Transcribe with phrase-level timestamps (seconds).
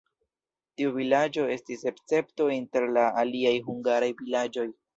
[0.79, 4.69] Tiu vilaĝo estis escepto inter la aliaj hungaraj vilaĝoj.